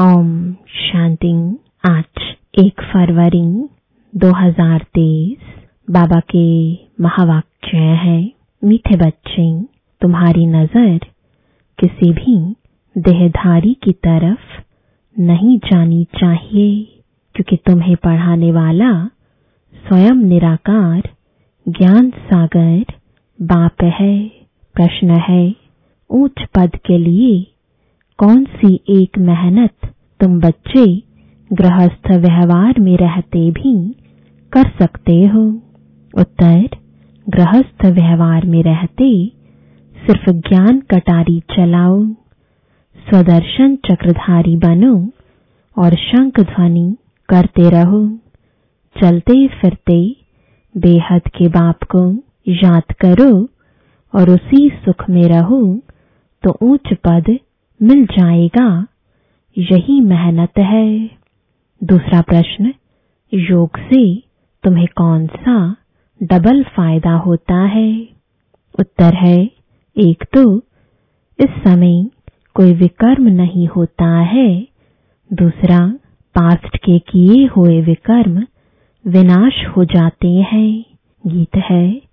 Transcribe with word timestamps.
ओम 0.00 0.52
शांति 0.68 1.56
आज 1.84 2.20
एक 2.58 2.80
फरवरी 2.80 3.68
2023 4.12 5.36
बाबा 5.90 6.20
के 6.20 6.72
महावाक्य 7.00 7.76
है, 7.76 8.32
मीठे 8.64 8.96
बच्चे, 8.96 9.62
तुम्हारी 10.00 10.46
नज़र 10.46 10.98
किसी 11.78 12.12
भी 12.12 12.56
देहधारी 12.98 13.74
की 13.74 13.92
तरफ़ 13.92 14.62
नहीं 15.20 15.58
जानी 15.58 16.04
चाहिए, 16.04 16.84
क्योंकि 17.34 17.56
तुम्हें 17.56 17.96
पढ़ाने 17.96 18.52
वाला 18.52 19.06
स्वयं 19.74 20.14
निराकार 20.14 21.02
ज्ञान 21.68 22.10
सागर 22.10 22.84
बाप 23.42 23.82
है, 23.82 24.28
प्रश्न 24.74 25.10
है। 25.10 25.54
ऊंच 26.10 26.44
पद 26.54 26.76
के 26.76 26.98
लिए 26.98 27.46
कौन 28.20 28.44
सी 28.44 28.80
एक 28.88 29.18
मेहनत 29.18 29.92
तुम 30.20 30.40
बच्चे 30.40 31.02
गृहस्थ 31.52 32.10
व्यवहार 32.10 32.80
में 32.80 32.96
रहते 32.96 33.50
भी 33.50 33.96
कर 34.52 34.68
सकते 34.68 35.26
हो? 35.26 35.42
उत्तर, 36.14 36.68
गृहस्थ 37.28 37.84
व्यवहार 37.84 38.46
में 38.46 38.62
रहते 38.62 39.26
सिर्फ़ 39.96 40.30
ज्ञान 40.30 40.80
कटारी 40.80 41.40
चलाओ, 41.40 42.04
स्वदर्शन 42.96 43.76
चक्रधारी 43.76 44.56
बनो 44.56 45.10
और 45.76 45.94
शंख 45.94 46.40
ध्वनि 46.40 46.96
करते 47.28 47.70
रहो। 47.70 48.18
चलते 48.96 49.46
फिरते 49.48 50.16
बेहद 50.76 51.28
के 51.28 51.48
बाप 51.48 51.84
को 51.96 52.12
याद 52.48 52.92
करो 53.00 53.48
और 54.14 54.30
उसी 54.30 54.68
सुख 54.84 55.10
में 55.10 55.24
रहो 55.24 55.78
तो 56.42 56.58
ऊंच 56.62 56.94
पद 56.94 57.38
मिल 57.82 58.06
जाएगा। 58.06 58.86
यही 59.58 60.00
मेहनत 60.00 60.58
है। 60.58 61.10
दूसरा 61.84 62.20
प्रश्न, 62.20 62.74
योग 63.34 63.70
से 63.76 64.22
तुम्हें 64.64 64.86
कौन 64.96 65.26
सा 65.26 65.76
डबल 66.22 66.62
फ़ायदा 66.62 67.12
होता 67.12 67.54
है? 67.54 68.08
उत्तर 68.80 69.14
है, 69.14 69.50
एक 69.96 70.24
तो 70.36 70.58
इस 71.40 71.50
समय 71.64 72.06
कोई 72.54 72.72
विकर्म 72.72 73.22
नहीं 73.22 73.66
होता 73.66 74.18
है। 74.18 74.66
दूसरा 75.32 75.86
पास्ट 76.34 76.76
के 76.76 76.98
किए 76.98 77.46
हुए 77.46 77.80
विकर्म 77.80 78.46
विनाश 79.06 79.66
हो 79.76 79.84
जाते 79.84 80.28
हैं। 80.28 80.84
गीत 81.26 81.56
है 81.56 82.09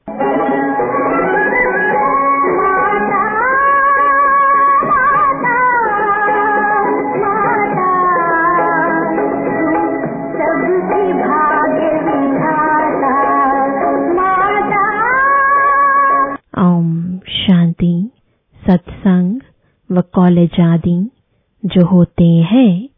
सत्संग 18.68 19.40
व 19.90 20.02
कॉलेज 20.14 20.60
आदि 20.62 20.98
जो 21.64 21.86
होते 21.86 22.28
हैं, 22.52 22.90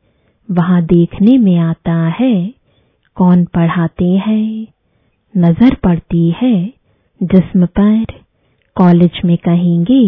वहाँ 0.49 0.81
देखने 0.83 1.37
में 1.37 1.57
आता 1.59 1.95
है 2.19 2.33
कौन 3.17 3.43
पढ़ाते 3.45 4.05
हैं, 4.17 4.67
नज़र 5.35 5.75
पड़ती 5.83 6.29
है 6.41 6.53
जिस्म 7.21 7.65
पर 7.65 8.05
कॉलेज 8.75 9.21
में 9.25 9.37
कहेंगे, 9.37 10.03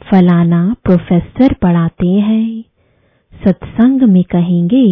फलाना 0.00 0.62
प्रोफेसर 0.84 1.52
पढ़ाते 1.52 2.08
हैं। 2.20 2.64
सत्संग 3.32 4.02
में 4.02 4.22
कहेंगे, 4.24 4.86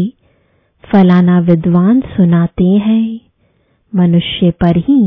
फलाना 0.85 1.39
विद्वान 1.41 2.01
सुनाते 2.01 2.65
हैं। 2.65 3.21
मनुष्य 3.93 4.51
पर 4.51 4.77
ही 4.79 5.03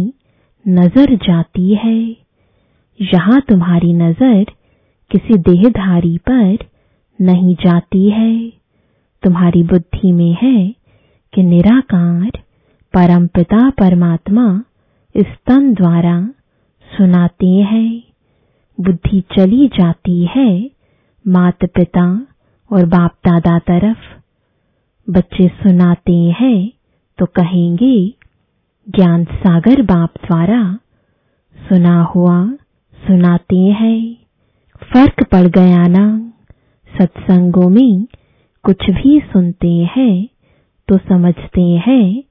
नज़र 0.65 1.15
जाती 1.17 1.73
है। 1.75 1.97
यहाँ 2.99 3.41
तुम्हारी 3.41 3.93
नज़र 3.93 4.45
किसी 5.15 5.37
देहधारी 5.37 6.17
पर 6.17 6.57
नहीं 7.21 7.55
जाती 7.55 8.09
है। 8.09 8.49
तुम्हारी 9.23 9.63
बुद्धि 9.63 10.11
में 10.11 10.37
है 10.41 10.75
कि 11.33 11.43
निराकार 11.43 12.31
परम 12.93 13.27
पिता 13.27 13.69
परमात्मा 13.69 14.63
इस 15.15 15.25
तन 15.47 15.73
द्वारा 15.73 16.29
सुनाते 16.97 17.47
हैं। 17.47 18.03
बुद्धि 18.81 19.21
चली 19.21 19.67
जाती 19.67 20.25
है 20.25 20.71
मात 21.27 21.65
पिता 21.65 22.27
और 22.71 22.85
बाप 22.85 23.11
दादा 23.27 23.59
तरफ़। 23.59 23.99
बच्चे 25.09 25.47
सुनाते 25.47 26.17
हैं 26.39 26.71
तो 27.19 27.25
कहेंगे, 27.25 28.13
ज्ञान 28.87 29.23
सागर 29.23 29.81
बाप 29.81 30.13
द्वारा 30.25 30.77
सुना 31.55 32.01
हुआ 32.03 32.45
सुनाते 33.07 33.59
हैं। 33.59 34.22
फ़र्क 34.83 35.23
पड़ 35.31 35.47
गया 35.47 35.87
ना। 35.87 36.05
सत्संगों 36.89 37.69
में 37.69 38.05
कुछ 38.65 38.89
भी 38.89 39.19
सुनते 39.19 39.71
हैं 39.97 40.27
तो 40.87 40.97
समझते 40.97 41.61
हैं, 41.61 42.23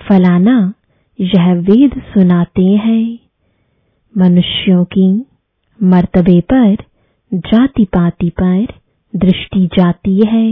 फलाना 0.00 0.72
यह 1.18 1.52
वेद 1.52 2.02
सुनाते 2.08 2.64
हैं। 2.64 3.18
मनुष्यों 4.14 4.84
की 4.84 5.08
मर्तबे 5.78 6.40
पर 6.40 6.76
जाति 7.32 7.84
पाति 7.84 8.30
पर 8.40 8.66
दृष्टि 9.14 9.66
जाती 9.66 10.20
है। 10.26 10.48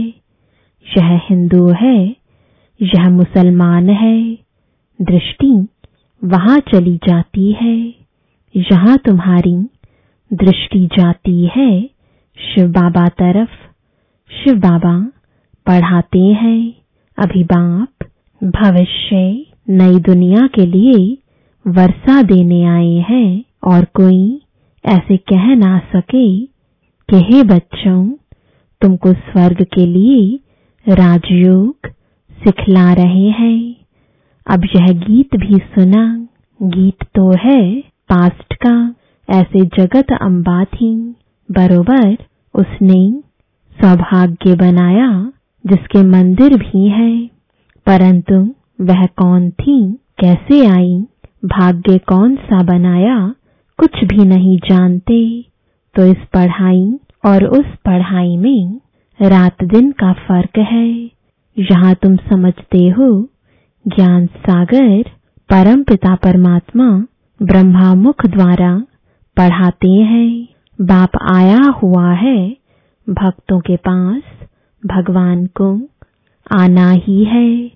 यह 0.85 1.21
हिंदू 1.29 1.67
है, 1.81 2.15
यह 2.79 3.09
मुसलमान 3.09 3.89
है, 3.89 4.37
दृष्टि 4.99 5.67
वहाँ 6.21 6.59
चली 6.59 6.95
जाती 6.97 7.51
है। 7.51 7.77
यहाँ 8.55 8.97
तुम्हारी 8.97 9.55
दृष्टि 10.33 10.85
जाती 10.85 11.49
है, 11.55 11.81
शिव 12.37 12.67
बाबा 12.67 13.07
तरफ़। 13.07 13.49
शिव 14.31 14.55
बाबा 14.55 15.11
पढ़ाते 15.67 16.19
हैं 16.19 16.73
अभी 17.17 17.43
बाप 17.43 18.05
भविष्य 18.43 19.45
नई 19.69 19.99
दुनिया 19.99 20.47
के 20.47 20.65
लिए 20.65 21.17
वर्षा 21.67 22.21
देने 22.21 22.63
आए 22.63 23.05
हैं 23.09 23.43
और 23.63 23.85
कोई 23.85 24.41
ऐसे 24.85 25.17
कह 25.17 25.55
ना 25.55 25.79
सके 25.79 26.45
कि, 27.09 27.15
हे 27.15 27.43
बच्चों, 27.43 28.09
तुमको 28.81 29.13
स्वर्ग 29.13 29.63
के 29.63 29.85
लिए 29.85 30.39
राजयोग 30.89 31.77
सिखला 32.31 32.93
रहे 32.93 33.29
हैं। 33.29 33.75
अब 34.47 34.65
यह 34.75 34.87
गीत 34.87 35.35
भी 35.35 35.55
सुना, 35.55 36.27
गीत 36.61 37.03
तो 37.15 37.31
है 37.31 37.81
पास्ट 37.81 38.53
का। 38.53 38.95
ऐसे 39.29 39.65
जगत 39.65 40.05
अम्बा 40.21 40.63
थी। 40.63 41.15
बरोबर 41.51 42.17
उसने 42.55 43.19
सौभाग्य 43.81 44.55
बनाया, 44.55 45.31
जिसके 45.67 46.03
मंदिर 46.03 46.57
भी 46.57 46.87
है। 46.87 47.27
परंतु 47.85 48.55
वह 48.81 49.05
कौन 49.05 49.49
थी? 49.49 49.99
कैसे 50.19 50.65
आई? 50.65 51.05
भाग्य 51.45 51.97
कौन 51.97 52.35
सा 52.35 52.63
बनाया? 52.63 53.35
कुछ 53.77 54.03
भी 54.03 54.25
नहीं 54.25 54.57
जानते। 54.57 55.45
तो 55.95 56.05
इस 56.05 56.17
पढ़ाई 56.33 56.99
और 57.25 57.45
उस 57.45 57.65
पढ़ाई 57.85 58.37
में 58.37 58.81
रात 59.21 59.63
दिन 59.63 59.91
का 59.91 60.13
फ़र्क 60.13 60.57
है। 60.57 61.03
यहाँ 61.59 61.95
तुम 61.95 62.15
समझते 62.15 62.89
हो, 62.89 63.29
ज्ञान 63.87 64.25
सागर 64.25 65.03
परम 65.49 65.83
पिता 65.83 66.15
परमात्मा 66.15 67.05
ब्रह्मा 67.41 67.93
मुख 67.93 68.25
द्वारा 68.25 68.83
पढ़ाते 69.37 69.89
हैं। 69.89 70.47
बाप 70.81 71.09
आया 71.35 71.61
हुआ 71.83 72.11
है 72.13 72.57
भक्तों 73.09 73.59
के 73.59 73.75
पास। 73.75 74.21
भगवान 74.85 75.45
को 75.45 75.81
आना 76.51 76.91
ही 76.91 77.23
है। 77.23 77.71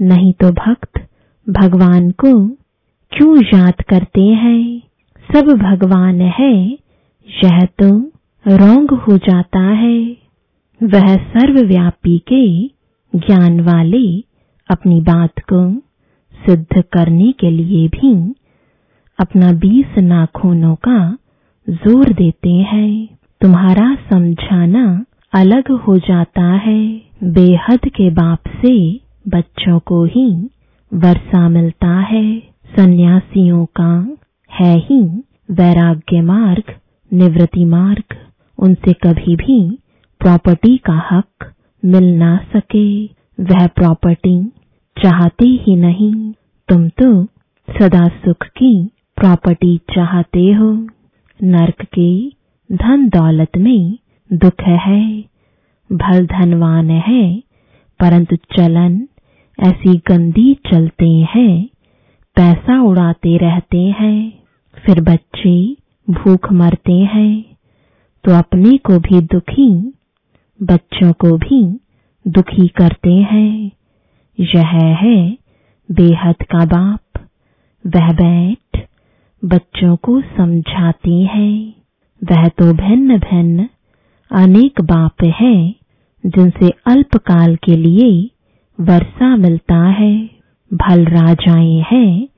नहीं 0.00 0.32
तो 0.32 0.50
भक्त 0.50 1.06
भगवान 1.48 2.10
को 2.10 2.48
क्यों 3.12 3.44
याद 3.44 3.74
करते 3.82 4.20
हैं? 4.20 4.82
सब 5.34 5.46
भगवान 5.56 6.20
है। 6.20 6.54
यह 7.44 7.60
तो 7.64 7.88
रोंग 8.46 8.90
हो 8.90 9.16
जाता 9.16 9.60
है। 9.60 10.16
वह 10.82 11.16
सर्वव्यापी 11.16 12.18
के 12.18 12.66
ज्ञान 13.18 13.60
वाले 13.60 14.20
अपनी 14.70 15.00
बात 15.00 15.32
को 15.52 15.78
सिद्ध 16.34 16.82
करने 16.82 17.32
के 17.32 17.50
लिए 17.50 17.88
भी 17.88 18.34
अपना 19.20 19.52
बीस 19.52 19.98
नाखूनों 19.98 20.74
का 20.74 20.98
ज़ोर 21.68 22.12
देते 22.12 22.50
हैं। 22.50 23.08
तुम्हारा 23.40 23.94
समझाना 24.10 24.84
अलग 25.32 25.70
हो 25.78 25.96
जाता 25.98 26.42
है। 26.42 26.80
बेहद 27.24 27.88
के 27.88 28.08
बाप 28.10 28.48
से 28.62 29.00
बच्चों 29.28 29.78
को 29.78 30.04
ही 30.04 30.28
वर्षा 30.92 31.48
मिलता 31.48 31.94
है। 32.02 32.24
सन्यासियों 32.76 33.64
का 33.80 33.92
है 34.50 34.76
ही 34.78 35.02
वैराग्य 35.50 36.20
मार्ग, 36.20 36.74
निवृत्ति 37.10 37.64
मार्ग। 37.64 38.16
उनसे 38.58 38.92
कभी 38.92 39.36
भी 39.36 39.60
प्रॉपर्टी 40.20 40.76
का 40.76 41.00
हक 41.10 41.52
मिल 41.82 42.04
ना 42.14 42.36
सके। 42.56 43.04
वह 43.38 43.66
प्रॉपर्टी 43.66 44.38
चाहते 44.96 45.46
ही 45.46 45.76
नहीं। 45.76 46.14
तुम 46.68 46.88
तो 46.88 47.24
सदा 47.68 48.06
सुख 48.08 48.46
की 48.56 48.72
प्रॉपर्टी 49.20 49.76
चाहते 49.78 50.52
हो? 50.52 50.72
नरक 51.42 51.86
के 51.98 52.28
धन 52.76 53.08
दौलत 53.08 53.56
में 53.56 53.98
दुख 54.32 54.60
है। 54.60 55.24
भल 55.92 56.26
धनवान 56.26 56.90
है, 56.90 57.42
परंतु 58.00 58.36
चलन 58.36 59.08
ऐसी 59.58 60.02
गंदी 60.08 60.54
चलते 60.54 61.08
हैं। 61.08 61.68
पैसा 62.36 62.80
उड़ाते 62.82 63.36
रहते 63.36 63.78
हैं, 63.78 64.32
फिर 64.74 65.00
बच्चे 65.00 65.76
भूख 66.10 66.52
मरते 66.52 66.92
हैं। 66.92 67.44
तो 68.24 68.32
अपने 68.32 68.76
को 68.76 68.98
भी 68.98 69.20
दुखी, 69.20 69.94
बच्चों 70.62 71.12
को 71.12 71.36
भी 71.38 71.80
दुखी 72.26 72.68
करते 72.68 73.14
हैं। 73.14 73.70
यह 74.40 74.66
है 74.96 75.38
बेहद 75.90 76.36
का 76.42 76.64
बाप, 76.64 77.20
वह 77.86 78.12
बैठ 78.12 78.69
बच्चों 79.44 79.96
को 79.96 80.20
समझाती 80.20 81.24
हैं। 81.24 81.74
वह 82.24 82.48
तो 82.48 82.72
भिन्न 82.72 83.18
भिन्न 83.18 83.68
अनेक 84.32 84.80
बाप 84.80 85.24
है, 85.24 85.74
जिनसे 86.26 86.68
अल्पकाल 86.68 87.56
के 87.56 87.76
लिए 87.76 88.30
वर्षा 88.80 89.36
मिलता 89.36 89.82
है। 89.84 90.30
भल 90.74 91.04
राजाएँ 91.04 91.84
हैं, 91.92 92.28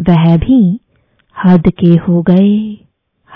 वह 0.00 0.36
भी 0.36 0.80
हद 1.44 1.62
के 1.68 1.86
हो 1.86 2.22
गए। 2.22 2.78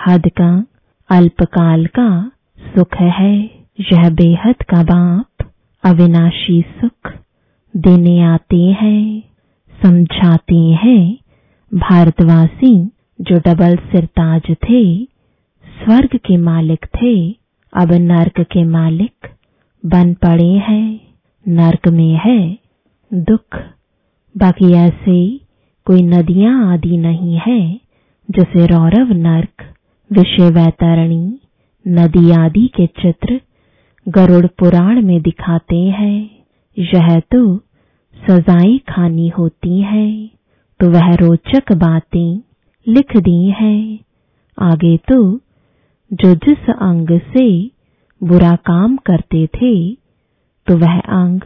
हद 0.06 0.22
का, 0.40 0.64
अल्पकाल 1.10 1.86
का 1.86 2.32
सुख 2.60 2.94
है। 2.96 3.50
यह 3.80 4.10
बेहद 4.10 4.54
का 4.62 4.82
बाप 4.82 5.52
अविनाशी 5.84 6.64
सुख 6.84 7.12
देने 7.76 8.22
आते 8.22 8.76
हैं। 8.80 9.22
समझाते 9.82 10.54
हैं 10.54 11.18
भारतवासी 11.74 12.90
जो 13.20 13.38
डबल 13.38 13.76
सिरताज 13.86 14.50
थे, 14.64 14.82
स्वर्ग 15.66 16.16
के 16.16 16.36
मालिक 16.36 16.86
थे। 16.94 17.14
अब 17.72 17.92
नर्क 18.02 18.40
के 18.52 18.64
मालिक 18.66 19.28
बन 19.84 20.12
पड़े 20.14 20.52
हैं। 20.68 21.00
नर्क 21.46 21.88
में 21.88 22.14
है 22.24 22.38
दुख। 23.10 23.56
बाकी 24.34 24.72
ऐसे 24.76 25.18
कोई 25.86 26.02
नदियाँ 26.02 26.72
आदि 26.72 26.96
नहीं 26.96 27.38
है, 27.46 27.60
जैसे 28.28 28.66
रौरव 28.66 29.12
नर्क, 29.18 29.62
विषय 30.10 30.50
वैतरणी, 30.50 31.38
नदी 31.86 32.30
आदि 32.32 32.66
के 32.76 32.86
चित्र 33.02 33.40
गरुड़ 34.06 34.46
पुराण 34.58 35.00
में 35.02 35.20
दिखाते 35.22 35.76
हैं। 35.76 36.18
यह 36.76 37.18
तो 37.32 37.56
सजाएँ 38.16 38.78
खानी 38.88 39.28
होती 39.28 39.80
है 39.82 40.06
तो 40.80 40.90
वह 40.90 41.14
रोचक 41.14 41.72
बातें 41.72 42.40
लिख 42.90 43.16
दी 43.16 43.40
हैं। 43.50 43.98
आगे 44.58 44.96
तो 45.08 45.22
जो 46.10 46.34
जिस 46.36 46.70
अंग 46.70 47.18
से 47.28 47.46
बुरा 48.20 48.54
काम 48.66 48.96
करते 48.96 49.46
थे 49.46 49.74
तो 50.66 50.76
वह 50.76 50.98
अंग 51.00 51.40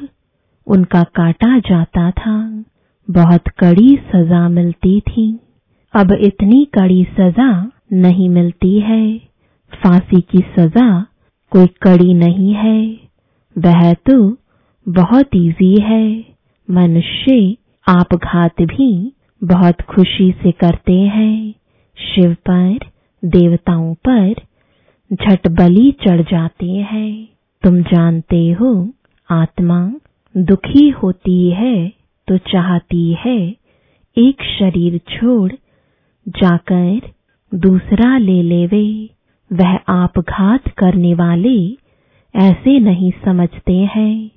उनका 0.67 1.02
काटा 1.14 1.58
जाता 1.58 2.11
था। 2.11 2.37
बहुत 3.08 3.49
कड़ी 3.58 3.96
सजा 4.06 4.49
मिलती 4.49 5.00
थी। 5.00 5.26
अब 5.94 6.12
इतनी 6.20 6.64
कड़ी 6.75 7.02
सजा 7.19 7.50
नहीं 7.93 8.29
मिलती 8.29 8.79
है। 8.81 9.05
फांसी 9.73 10.20
की 10.20 10.38
सजा 10.56 10.88
कोई 11.52 11.67
कड़ी 11.82 12.14
नहीं 12.14 12.52
है। 12.55 12.81
वह 13.56 13.93
तो 14.08 14.17
बहुत 14.87 15.35
इजी 15.35 15.75
है। 15.82 16.06
मनुष्य 16.69 17.56
आपघात 17.87 18.62
भी 18.62 18.90
बहुत 19.44 19.81
खुशी 19.82 20.31
से 20.43 20.50
करते 20.52 20.93
हैं। 20.93 21.55
शिव 21.99 22.35
पर, 22.50 22.79
देवताओं 23.23 23.94
पर 24.08 24.35
झट 25.11 25.49
बलि 25.49 25.91
चढ़ 26.02 26.20
जाते 26.23 26.67
हैं। 26.67 27.29
तुम 27.62 27.81
जानते 27.82 28.50
हो, 28.52 28.70
आत्मा 29.31 29.81
दुखी 30.35 30.88
होती 30.93 31.50
है 31.50 31.93
तो 32.29 32.38
चाहती 32.38 33.12
है, 33.25 33.38
एक 34.17 34.43
शरीर 34.58 34.99
छोड़ 35.08 35.52
जाकर 36.29 37.00
दूसरा 37.52 38.17
ले 38.19 38.43
लेवे। 38.43 39.11
वह 39.50 39.79
आपघात 39.88 40.69
करने 40.69 41.14
वाले 41.14 41.58
ऐसे 42.35 42.79
नहीं 42.81 43.11
समझते 43.25 43.79
हैं। 43.94 44.31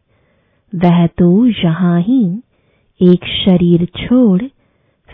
वह 0.73 1.05
तो 1.07 1.45
यहाँ 1.47 1.99
ही 2.01 2.21
एक 3.01 3.25
शरीर 3.45 3.85
छोड़ 3.97 4.41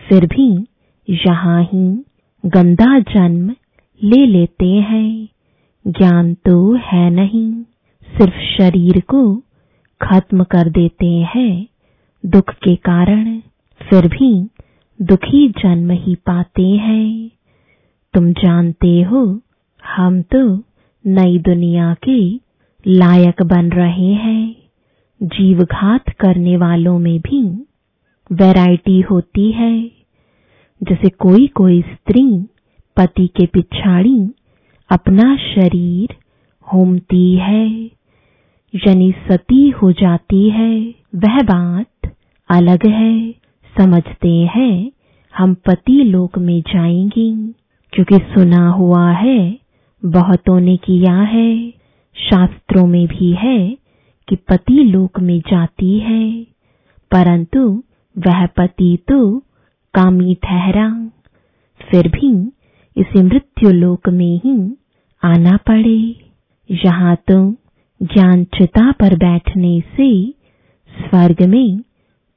फिर 0.09 0.25
भी 0.25 0.67
यहाँ 1.09 1.63
ही 1.63 2.03
गंदा 2.45 2.99
जन्म 2.99 3.55
ले 4.03 4.25
लेते 4.25 4.65
हैं। 4.65 5.27
ज्ञान 5.87 6.33
तो 6.33 6.73
है 6.75 7.09
नहीं, 7.09 7.63
सिर्फ़ 8.17 8.33
शरीर 8.33 8.99
को 8.99 9.43
खत्म 10.01 10.43
कर 10.43 10.69
देते 10.69 11.05
हैं। 11.05 11.67
दुख 12.25 12.49
के 12.49 12.75
कारण 12.75 13.39
फिर 13.89 14.07
भी 14.07 14.49
दुखी 15.01 15.49
जन्म 15.49 15.91
ही 15.91 16.15
पाते 16.15 16.67
हैं। 16.67 17.29
तुम 18.13 18.31
जानते 18.31 19.01
हो, 19.01 19.39
हम 19.95 20.21
तो 20.21 20.63
नई 21.07 21.39
दुनिया 21.39 21.95
के 22.09 22.35
लायक 22.87 23.43
बन 23.43 23.69
रहे 23.69 24.13
हैं। 24.13 24.55
जीवघात 25.23 26.09
करने 26.09 26.57
वालों 26.57 26.99
में 26.99 27.19
भी 27.19 27.62
वैरायटी 28.33 29.01
होती 29.01 29.51
है। 29.51 29.91
जैसे 30.83 31.09
कोई 31.09 31.47
कोई 31.47 31.81
स्त्री 31.81 32.45
पति 32.97 33.27
के 33.27 33.45
पिछाड़ी 33.45 34.31
अपना 34.89 35.37
शरीर 35.37 36.15
होमती 36.73 37.35
है, 37.35 37.69
यानी 38.75 39.11
सती 39.11 39.69
हो 39.69 39.91
जाती 39.91 40.49
है, 40.49 40.95
वह 41.15 41.39
बात 41.41 42.15
अलग 42.49 42.87
है। 42.87 43.31
समझते 43.77 44.31
हैं, 44.55 44.91
हम 45.37 45.53
पति 45.53 46.03
लोक 46.03 46.37
में 46.37 46.61
जाएँगी, 46.61 47.53
क्योंकि 47.93 48.17
सुना 48.17 48.69
हुआ 48.69 49.11
है, 49.11 49.57
बहुतों 50.05 50.59
ने 50.59 50.77
किया 50.77 51.21
है। 51.21 51.69
शास्त्रों 52.15 52.87
में 52.87 53.07
भी 53.07 53.31
है 53.31 53.77
कि 54.29 54.35
पति 54.35 54.73
लोक 54.73 55.19
में 55.19 55.39
जाती 55.39 55.99
है, 55.99 56.43
परंतु 57.11 57.83
वह 58.15 58.45
पति 58.57 58.97
तो 59.07 59.17
कामी 59.93 60.35
ठहरा, 60.43 60.87
फिर 61.81 62.07
भी 62.07 62.31
इसे 62.97 63.23
मृत्यु 63.23 63.71
लोक 63.71 64.09
में 64.09 64.39
ही 64.45 64.55
आना 65.23 65.57
पड़े। 65.67 65.99
यहाँ 66.69 67.15
तो 67.27 67.39
ज्ञान 68.01 68.43
चिता 68.55 68.91
पर 68.91 69.15
बैठने 69.17 69.79
से 69.95 70.09
स्वर्ग 70.89 71.41
में 71.49 71.79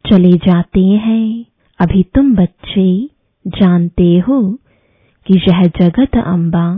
चले 0.04 0.32
जाते 0.38 0.80
हैं, 0.80 1.44
अभी 1.80 2.02
तुम 2.14 2.34
बच्चे 2.36 2.88
जानते 3.44 4.16
हो 4.18 4.40
कि 5.26 5.38
यह 5.38 5.62
जगत 5.80 6.16
अम्बा 6.16 6.68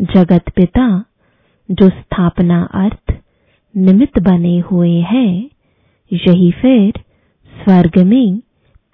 जगत 0.00 0.48
पिता, 0.56 0.88
जो 1.68 1.88
स्थापना 1.90 2.62
अर्थ 2.74 3.14
निमित्त 3.74 4.18
बने 4.22 4.58
हुए 4.60 4.98
हैं, 5.02 5.50
यही 6.10 6.50
फिर 6.52 7.00
स्वर्ग 7.62 8.02
में 8.02 8.38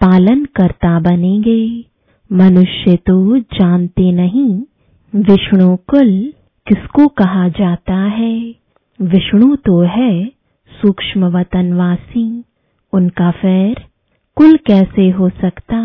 पालन 0.01 0.45
करता 0.45 1.01
बनेंगे। 1.01 1.85
मनुष्य 2.33 2.97
तो 2.97 3.39
जानते 3.39 4.13
नहीं 4.13 4.63
विष्णु 5.15 5.77
कुल 5.77 6.33
किसको 6.67 7.09
कहा 7.09 7.49
जाता 7.49 7.95
है। 7.95 8.55
विष्णु 9.03 9.57
तो 9.57 9.81
है 9.81 10.27
सूक्ष्म 10.83 11.25
वतनवासी। 11.25 12.45
उनका 12.93 13.31
फिर 13.31 13.85
कुल 14.37 14.57
कैसे 14.57 15.11
हो 15.11 15.29
सकता? 15.29 15.79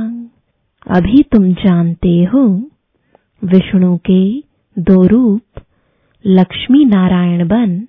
अभी 0.88 1.24
तुम 1.24 1.52
जानते 1.54 2.24
हो, 2.24 2.70
विष्णु 3.44 3.98
के 3.98 4.40
दो 4.80 5.08
रूप, 5.08 5.62
लक्ष्मी 6.26 6.86
नारायण 6.86 7.48
बन 7.48 7.80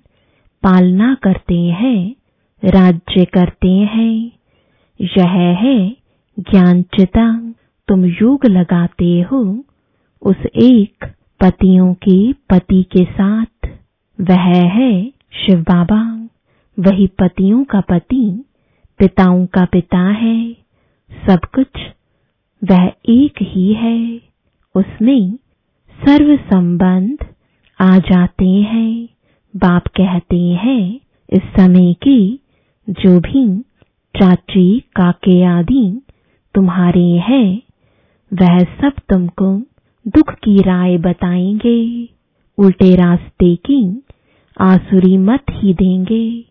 पालना 0.63 1.17
करते 1.23 1.57
हैं, 1.57 2.15
राज्य 2.65 3.25
करते 3.25 3.71
हैं। 3.71 4.38
यह 5.01 5.29
है, 5.51 5.89
ज्ञान 6.39 6.81
चिता 6.81 7.53
तुम 7.87 8.05
योग 8.05 8.45
लगाते 8.45 9.21
हो, 9.21 9.63
उस 10.21 10.35
एक 10.45 11.05
पतियों 11.41 11.93
के 11.93 12.33
पति 12.33 12.83
के 12.83 13.03
साथ। 13.03 13.67
वह 14.21 14.67
है 14.67 15.11
शिव 15.33 15.61
बाबा। 15.61 16.29
वही 16.79 17.07
पतियों 17.07 17.63
का 17.63 17.81
पति, 17.81 18.43
पिताओं 18.97 19.45
का 19.45 19.65
पिता 19.65 19.99
है। 19.99 20.53
सब 21.29 21.39
कुछ 21.55 21.67
वह 22.71 22.91
एक 23.09 23.33
ही 23.41 23.73
है। 23.73 24.21
उसमें 24.75 25.35
सर्व 26.05 26.35
संबंध 26.37 27.17
आ 27.81 27.97
जाते 27.97 28.47
हैं। 28.47 29.07
बाप 29.55 29.87
कहते 29.87 30.37
हैं, 30.37 30.99
इस 31.29 31.41
समय 31.59 31.93
के 31.93 32.35
जो 32.89 33.19
भी 33.19 33.68
चाची, 34.21 34.79
काके 34.79 35.43
आदि 35.43 36.01
तुम्हारे 36.55 37.11
हैं, 37.11 37.61
वह 38.33 38.59
सब 38.59 38.91
तुमको 39.09 39.59
दुख 40.07 40.33
की 40.33 40.57
राय 40.57 40.97
बताएँगे। 40.97 42.09
उल्टे 42.57 42.95
रास्ते 42.95 43.55
की 43.55 44.03
आसुरी 44.61 45.17
मत 45.17 45.43
ही 45.51 45.73
देंगे। 45.73 46.45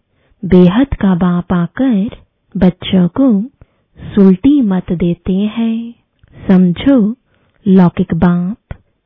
बेहद 0.44 0.86
का 0.86 1.14
बाप 1.14 1.52
आकर 1.52 2.10
बच्चों 2.56 3.08
को 3.08 3.42
सुल्टी 3.98 4.60
मत 4.60 4.92
देते 4.92 5.32
हैं। 5.32 5.94
समझो, 6.50 7.16
लौकिक 7.68 8.14
बाप 8.14 8.56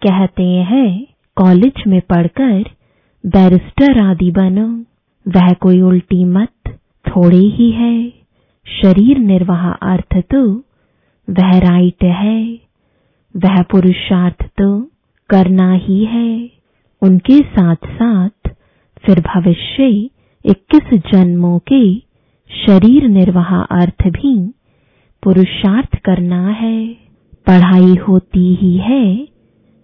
कहते 0.02 0.42
हैं, 0.42 1.06
कॉलेज 1.36 1.84
में 1.86 2.00
पढ़कर 2.00 2.64
बैरिस्टर 3.26 4.02
आदि 4.02 4.30
बनो। 4.30 4.84
वह 5.28 5.52
कोई 5.52 5.80
उल्टी 5.80 6.24
मत 6.24 6.78
थोड़ी 7.06 7.50
ही 7.50 7.70
है। 7.70 8.21
शरीर 8.66 9.18
निर्वाह 9.18 9.66
अर्थ 9.70 10.16
तो 10.30 10.42
वह 11.28 11.58
राइट 11.60 12.04
है, 12.04 12.38
वह 13.34 13.60
पुरुषार्थ 13.62 14.42
तो 14.58 14.68
करना 15.30 15.72
ही 15.74 16.04
है। 16.04 16.50
उनके 17.02 17.38
साथ 17.48 17.86
साथ 17.90 18.48
फिर 19.04 19.20
भविष्य 19.26 19.86
इक्कीस 20.44 20.98
जन्मों 21.12 21.58
के 21.68 21.82
शरीर 22.50 23.06
निर्वाह 23.08 23.54
अर्थ 23.56 24.06
भी 24.08 24.34
पुरुषार्थ 25.22 25.96
करना 26.04 26.48
है। 26.52 26.76
पढ़ाई 27.46 27.94
होती 28.08 28.54
ही 28.54 28.76
है 28.78 29.04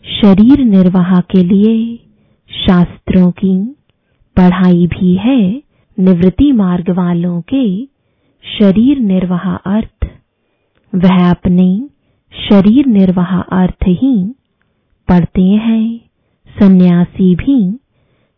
शरीर 0.05 0.65
निर्वाह 0.67 1.19
के 1.31 1.43
लिए। 1.45 1.77
शास्त्रों 2.51 3.31
की 3.31 3.57
पढ़ाई 4.37 4.87
भी 4.89 5.15
है, 5.17 5.41
निवृत्ति 5.99 6.51
मार्ग 6.55 6.91
वालों 6.97 7.41
के 7.49 7.65
शरीर 8.45 8.99
निर्वाह 8.99 9.49
अर्थ, 9.51 10.07
वह 10.93 11.31
अपने 11.31 11.69
शरीर 12.35 12.87
निर्वाह 12.87 13.39
अर्थ 13.39 13.85
ही 13.89 14.15
पढ़ते 15.09 15.43
हैं। 15.43 16.01
सन्यासी 16.57 17.35
भी 17.35 17.59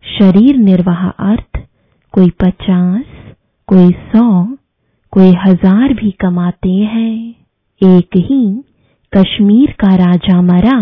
शरीर 0.05 0.57
निर्वाह 0.57 1.07
अर्थ, 1.07 1.59
कोई 2.15 2.31
पचास, 2.41 3.05
कोई 3.69 3.91
सौ, 3.91 4.45
कोई 5.13 5.33
हज़ार 5.45 5.95
भी 5.95 6.11
कमाते 6.21 6.75
हैं। 6.87 7.35
एक 7.81 8.17
ही 8.19 8.45
कश्मीर 9.13 9.75
का 9.81 9.95
राजा 9.97 10.41
मरा 10.43 10.79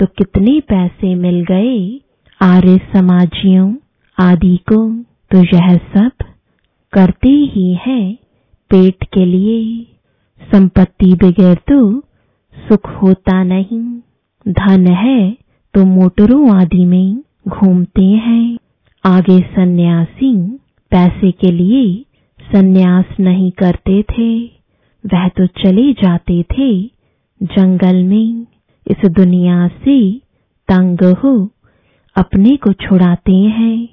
तो 0.00 0.06
कितने 0.18 0.58
पैसे 0.68 1.14
मिल 1.14 1.44
गए? 1.44 2.00
आर्य 2.40 2.78
समाजियों, 2.92 3.74
आदि 4.18 4.56
को 4.68 4.88
तो 5.30 5.42
यह 5.46 5.76
सब 5.94 6.24
करते 6.92 7.28
ही 7.28 7.72
है। 7.86 8.21
पेट 8.72 9.04
के 9.04 9.24
लिए 9.24 9.58
संपत्ति 10.40 11.12
बगैर 11.22 11.54
तो 11.68 11.78
सुख 12.56 12.88
होता 13.02 13.42
नहीं। 13.44 13.82
धन 14.46 14.86
है 14.94 15.30
तो 15.74 15.84
मोटरों 15.86 16.54
आदि 16.54 16.84
में 16.84 17.22
घूमते 17.48 18.04
हैं। 18.20 18.56
आगे 19.04 19.38
सन्यासी 19.50 20.34
पैसे 20.92 21.30
के 21.32 21.50
लिए 21.52 21.84
सन्यास 22.40 23.14
नहीं 23.20 23.50
करते 23.52 24.02
थे। 24.10 24.32
वह 25.04 25.28
तो 25.28 25.46
चले 25.62 25.92
जाते 25.92 26.42
थे 26.50 26.72
जंगल 27.40 28.02
में। 28.04 28.46
इस 28.86 29.06
दुनिया 29.10 29.66
से 29.68 30.00
तंग 30.68 31.02
हो 31.18 31.34
अपने 32.16 32.56
को 32.56 32.72
छुड़ाते 32.80 33.32
हैं, 33.32 33.86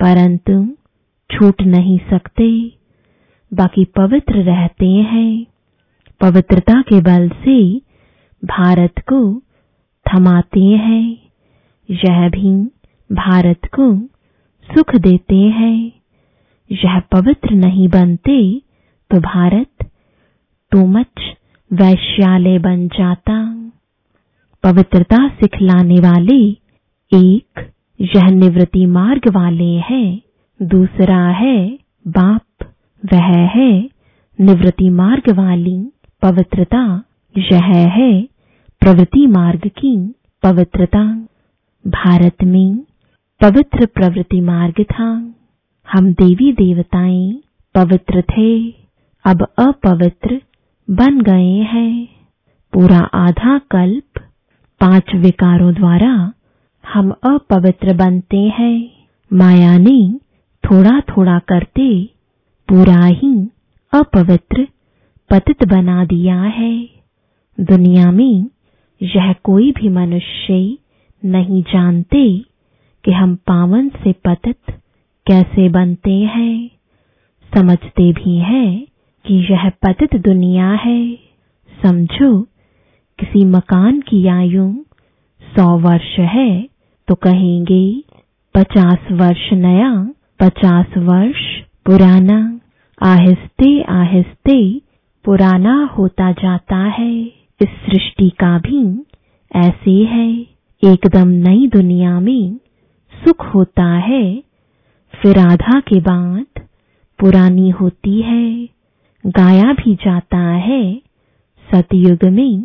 परंतु 0.00 0.64
छूट 1.30 1.62
नहीं 1.68 1.98
सकते। 2.10 2.48
बाकी 3.52 3.84
पवित्र 3.96 4.42
रहते 4.42 4.86
हैं। 5.10 5.46
पवित्रता 6.20 6.80
के 6.82 7.00
बल 7.00 7.28
से 7.44 7.58
भारत 8.42 8.98
को 9.12 9.20
थमाते 10.06 10.60
हैं। 10.60 11.04
यह 11.88 12.28
भी 12.28 12.50
भारत 13.10 13.68
को 13.74 13.88
सुख 14.68 14.94
देते 14.96 15.36
हैं। 15.58 15.92
यह 16.70 16.98
पवित्र 17.12 17.54
नहीं 17.54 17.88
बनते 17.88 18.38
तो 19.10 19.20
भारत 19.20 19.86
टू 20.72 20.86
मच 20.86 21.22
वैश्यालय 21.70 22.58
बन 22.58 22.86
जाता। 22.88 23.38
पवित्रता 24.64 25.28
सिखलाने 25.28 25.98
वाले 26.00 26.38
एक 27.12 27.70
यह 28.00 28.30
निवृत्ति 28.30 28.86
मार्ग 28.86 29.28
वाले 29.28 29.72
हैं। 29.90 30.20
दूसरा 30.60 31.22
है 31.34 31.58
बाप 32.08 32.42
वह 33.04 33.24
है 33.24 33.90
निवृत्ति 34.40 34.90
मार्ग 34.90 35.30
वाली 35.30 35.76
पवित्रता। 36.22 37.02
यह 37.38 37.64
है 37.90 38.22
प्रवृत्ति 38.80 39.26
मार्ग 39.26 39.66
की 39.78 40.14
पवित्रता। 40.42 41.04
भारत 41.84 42.44
में 42.44 42.78
पवित्र 43.40 43.86
प्रवृत्ति 43.86 44.40
मार्ग 44.40 44.82
था। 44.82 45.34
हम 45.88 46.12
देवी 46.12 46.52
देवताएँ 46.52 47.40
पवित्र 47.74 48.22
थे। 48.22 48.70
अब 49.24 49.42
अपवित्र 49.58 50.40
बन 50.90 51.20
गए 51.20 51.56
हैं। 51.72 52.08
पूरा 52.72 52.98
आधा 52.98 53.58
कल्प 53.58 54.20
पाँच 54.80 55.14
विकारों 55.14 55.74
द्वारा 55.74 56.32
हम 56.84 57.10
अपवित्र 57.10 57.96
बनते 57.96 58.36
हैं। 58.36 58.90
माया 59.32 59.78
ने 59.78 60.18
थोड़ा 60.64 61.00
थोड़ा 61.00 61.38
करते 61.38 62.08
पूरा 62.68 63.04
ही 63.04 63.50
अपवित्र 63.92 64.68
पतित 65.30 65.64
बना 65.68 66.04
दिया 66.04 66.42
है। 66.42 66.88
दुनिया 67.60 68.10
में 68.10 68.50
यह 69.02 69.32
कोई 69.32 69.72
भी 69.72 69.88
मनुष्य 69.88 70.78
नहीं 71.24 71.62
जानते 71.62 72.38
कि 73.04 73.12
हम 73.12 73.34
पावन 73.34 73.88
से 73.88 74.12
पतित 74.12 74.58
कैसे 75.26 75.68
बनते 75.68 76.12
हैं। 76.12 76.70
समझते 77.54 78.12
भी 78.12 78.38
हैं 78.38 78.86
कि 79.26 79.34
यह 79.34 79.68
पतित 79.68 80.16
दुनिया 80.16 80.72
है। 80.72 81.18
समझो, 81.82 82.42
किसी 83.18 83.44
मकान 83.44 84.00
की 84.00 84.26
आयु 84.26 84.74
सौ 85.42 85.78
वर्ष 85.78 86.18
है 86.18 86.68
तो 87.08 87.14
कहेंगे, 87.14 88.04
पचास 88.54 88.98
वर्ष 89.12 89.52
नया, 89.52 90.10
पचास 90.40 90.86
वर्ष 90.98 91.60
पुराना। 91.86 92.55
आहिस्ते 93.02 93.82
आहिस्ते 93.82 94.80
पुराना 95.24 95.84
होता 95.98 96.32
जाता 96.32 96.76
है। 96.76 97.16
इस 97.62 97.68
सृष्टि 97.68 98.30
का 98.30 98.58
भी 98.58 99.04
ऐसे 99.56 99.90
है। 99.90 100.30
एकदम 100.84 101.28
नई 101.28 101.66
दुनिया 101.66 102.20
में 102.20 102.56
सुख 103.24 103.54
होता 103.54 103.84
है। 103.84 104.42
फिर 105.22 105.38
आधा 105.38 105.80
के 105.80 106.00
बाद 106.00 106.46
पुरानी 107.18 107.70
होती 107.70 108.22
है। 108.22 108.68
गाया 109.26 109.72
भी 109.72 109.94
जाता 109.94 110.38
है। 110.38 111.02
सतयुग 111.74 112.24
में 112.24 112.64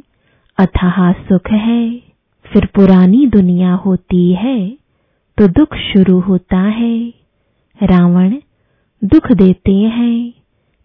अथाह 0.58 1.12
सुख 1.12 1.52
है। 1.52 2.00
फिर 2.46 2.66
पुरानी 2.66 3.28
दुनिया 3.28 3.74
होती 3.74 4.34
है। 4.34 4.70
तो 5.38 5.48
दुख 5.48 5.76
शुरू 5.76 6.20
होता 6.20 6.60
है। 6.60 7.14
रावण 7.84 8.34
दुख 9.04 9.32
देते 9.32 9.72
हैं। 9.72 10.34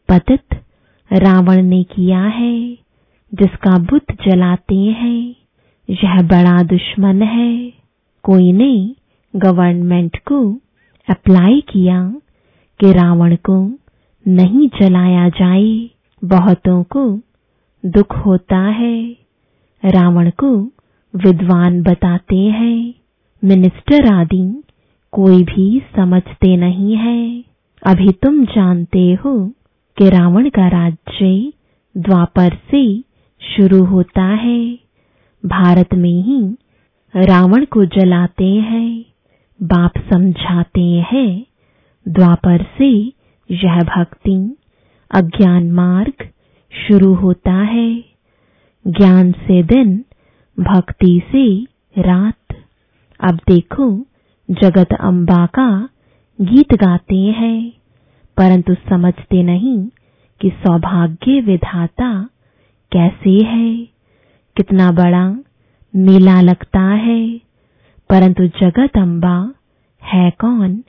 पतित 0.09 0.55
रावण 1.13 1.63
ने 1.63 1.83
किया 1.83 2.23
है, 2.23 2.73
जिसका 3.35 3.79
बुत 3.79 4.05
जलाते 4.13 4.75
हैं। 4.75 5.35
यह 5.91 6.23
बड़ा 6.23 6.63
दुश्मन 6.63 7.23
है। 7.23 7.73
कोई 8.23 8.53
ने 8.53 8.95
गवर्नमेंट 9.37 10.17
को 10.17 10.53
अप्लाई 11.11 11.61
किया 11.61 12.11
कि 12.81 12.93
रावण 12.93 13.37
को 13.37 13.79
नहीं 14.29 14.69
जलाया 14.69 15.29
जाए। 15.29 15.91
बहुतों 16.25 16.83
को 16.83 17.21
दुख 17.87 18.17
होता 18.27 18.59
है। 18.59 19.17
रावण 19.85 20.31
को 20.31 20.57
विद्वान 21.17 21.83
बताते 21.83 22.37
हैं। 22.37 22.95
मिनिस्टर 23.45 24.13
आदि 24.13 24.63
कोई 25.13 25.43
भी 25.43 25.83
समझते 25.97 26.57
नहीं 26.57 26.97
है। 26.97 27.56
अभी 27.83 28.13
तुम 28.13 28.45
जानते 28.45 29.15
हो 29.15 29.53
कि 29.99 30.11
रावण 30.11 30.49
का 30.49 30.69
राज्य 30.69 31.53
द्वापर 31.97 32.59
से 32.71 33.01
शुरू 33.41 33.85
होता 33.85 34.23
है। 34.23 34.79
भारत 35.47 35.95
में 35.95 36.23
ही 36.23 36.57
रावण 37.17 37.65
को 37.65 37.85
जलाते 37.85 38.45
हैं, 38.45 39.05
बाप 39.63 39.93
समझाते 40.13 41.05
हैं, 41.13 41.47
द्वापर 42.09 42.67
से 42.79 43.13
यह 43.51 43.81
भक्ति, 43.81 44.57
अज्ञान 45.15 45.71
मार्ग 45.71 46.29
शुरू 46.89 47.15
होता 47.15 47.53
है। 47.53 48.05
ज्ञान 48.87 49.33
से 49.33 49.63
दिन, 49.63 50.05
भक्ति 50.61 51.23
से 51.33 51.65
रात। 52.03 52.57
अब 53.21 53.35
देखो, 53.49 54.07
जगत 54.51 54.89
अम्बा 55.01 55.47
का 55.47 55.89
गीत 56.41 56.75
गाते 56.75 57.17
हैं, 57.17 57.73
परंतु 58.37 58.75
समझते 58.75 59.43
नहीं 59.43 59.87
कि 60.41 60.51
सौभाग्य 60.51 61.41
विधाता 61.41 62.29
कैसे 62.93 63.31
है। 63.31 63.77
कितना 64.57 64.93
बड़ा 64.93 65.39
मेला 65.97 66.41
लगता 66.41 66.81
है, 66.81 67.39
परंतु 68.11 68.47
जगत 68.47 68.97
अम्बा 68.97 69.53
है 70.03 70.31
कौन, 70.31 70.85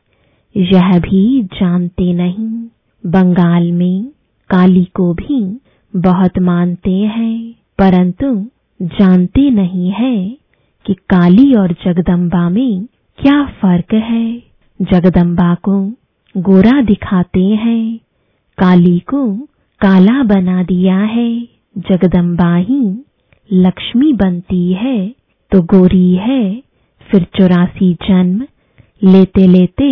यह 0.58 1.00
भी 1.00 1.44
जानते 1.44 2.14
नहीं। 2.14 2.68
बंगाल 3.06 3.72
में 3.72 4.06
काली 4.50 4.86
को 4.86 5.14
भी 5.14 5.60
बहुत 5.96 6.40
मानते 6.40 6.92
हैं, 6.92 7.52
परंतु 7.52 8.50
जानते 8.82 9.50
नहीं 9.50 9.92
है 9.92 10.38
कि 10.86 10.94
काली 10.94 11.54
और 11.54 11.72
जगदम्बा 11.86 12.50
में 12.50 12.86
क्या 13.18 13.46
फ़र्क 13.46 13.94
है। 13.94 14.47
जगदम्बा 14.80 15.54
को 15.64 15.80
गोरा 16.36 16.82
दिखाते 16.82 17.44
हैं 17.56 17.98
काली 18.58 19.00
को 19.10 19.26
काला 19.82 20.22
बना 20.24 20.64
दिया 20.64 20.98
है, 20.98 21.30
जगदम्बा 21.76 22.56
ही 22.58 22.82
लक्ष्मी 23.50 24.12
बनती 24.14 24.72
है 24.74 24.98
तो 25.52 25.62
गोरी 25.66 26.14
है, 26.16 26.44
फिर 27.10 27.26
चौरासी 27.38 27.94
जन्म 28.04 28.46
लेते 29.02 29.48
लेते 29.48 29.92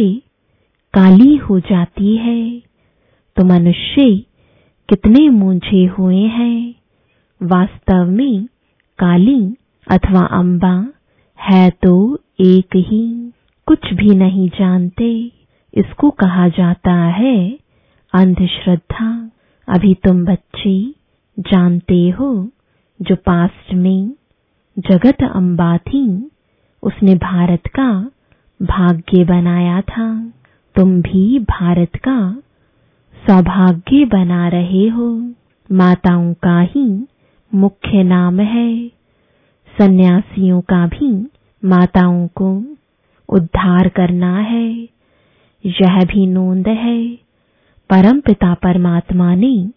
काली 0.93 1.35
हो 1.35 1.59
जाती 1.61 2.15
है। 2.17 2.39
तो 3.37 3.43
मनुष्य 3.43 4.09
कितने 4.89 5.27
मूंझे 5.29 5.85
हुए 5.97 6.21
हैं, 6.29 6.75
वास्तव 7.41 8.09
में 8.11 8.45
काली 8.99 9.39
अथवा 9.87 10.25
अंबा 10.39 10.75
है 11.39 11.69
तो 11.83 11.95
एक 12.41 12.75
ही। 12.87 13.31
कुछ 13.65 13.93
भी 13.93 14.09
नहीं 14.09 14.49
जानते, 14.49 15.31
इसको 15.73 16.09
कहा 16.09 16.47
जाता 16.47 16.93
है 16.93 17.59
अंधश्रद्धा। 18.13 19.31
अभी 19.67 19.93
तुम 19.93 20.25
बच्चे, 20.25 20.93
जानते 21.39 22.09
हो, 22.09 22.49
जो 23.01 23.15
पास्ट 23.15 23.73
में 23.73 24.11
जगत 24.79 25.23
अम्बा 25.23 25.77
थी, 25.77 26.31
उसने 26.83 27.15
भारत 27.15 27.67
का 27.67 28.11
भाग्य 28.61 29.23
बनाया 29.23 29.81
था। 29.81 30.33
तुम 30.75 31.01
भी 31.01 31.39
भारत 31.39 31.95
का 31.95 32.31
सौभाग्य 33.27 34.05
बना 34.05 34.47
रहे 34.47 34.87
हो। 34.87 35.33
माताओं 35.71 36.33
का 36.33 36.59
ही 36.61 37.07
मुख्य 37.55 38.03
नाम 38.03 38.39
है। 38.39 38.87
सन्यासियों 39.77 40.61
का 40.61 40.87
भी 40.87 41.27
माताओं 41.65 42.27
को 42.27 42.61
उद्धार 43.29 43.87
करना 43.89 44.37
है। 44.39 44.69
यह 45.65 45.99
भी 45.99 46.27
नोंद 46.27 46.67
है। 46.67 47.07
परम 47.89 48.19
पिता 48.19 48.53
परमात्मा 48.53 49.35
ने 49.35 49.69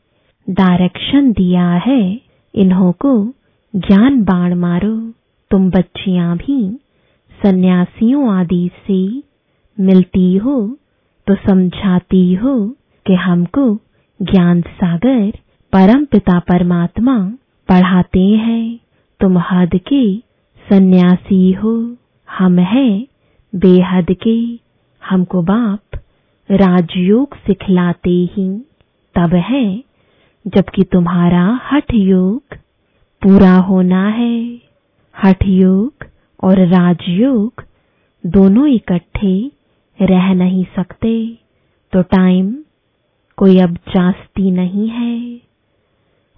डायरेक्शन 0.51 1.33
दिया 1.33 1.71
है। 1.71 2.21
इन्हों 2.55 2.93
को 2.93 3.35
ज्ञान 3.77 4.23
बाण 4.25 4.55
मारो। 4.55 5.13
तुम 5.51 5.71
बच्चियाँ 5.71 6.37
भी 6.37 6.79
सन्यासियों 7.43 8.31
आदि 8.31 8.71
से 8.87 9.23
मिलती 9.81 10.37
हो 10.37 10.77
तो 11.27 11.35
समझाती 11.35 12.35
हो 12.35 12.69
कि 13.07 13.15
हमको 13.15 13.75
ज्ञान 14.23 14.61
सागर 14.61 15.31
परम 15.73 16.05
पिता 16.05 16.39
परमात्मा 16.39 17.19
पढ़ाते 17.69 18.27
हैं। 18.27 18.79
तुम 19.21 19.39
हद 19.39 19.71
के 19.75 20.17
सन्यासी 20.71 21.53
हो। 21.53 21.97
हम 22.29 22.59
हैं 22.59 23.07
बेहद 23.53 24.07
के 24.23 24.37
हमको 25.03 25.43
बाप 25.43 26.01
राजयोग 26.51 27.37
सिखलाते 27.37 28.11
ही 28.33 28.49
तब 29.15 29.35
है, 29.45 29.65
जबकि 30.45 30.83
तुम्हारा 30.93 31.45
हठ 31.65 31.95
योग 31.95 32.57
पूरा 33.23 33.55
होना 33.63 34.07
है। 34.11 34.37
हठ 35.15 35.45
योग 35.45 36.05
और 36.43 36.59
राजयोग 36.69 37.65
दोनों 38.25 38.67
इकट्ठे 38.69 39.35
रह 39.99 40.33
नहीं 40.35 40.65
सकते 40.77 41.15
तो 41.93 42.03
टाइम 42.09 42.55
कोई 43.39 43.59
अब 43.59 43.75
जास्ती 43.89 44.51
नहीं 44.51 44.89
है। 44.91 45.17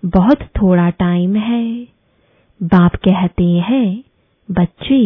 बहुत 0.02 0.42
थोड़ा 0.56 0.88
टाइम 0.98 1.34
है, 1.38 1.64
बाप 2.60 2.94
कहते 3.04 3.44
हैं, 3.60 4.02
बच्चे 4.48 5.02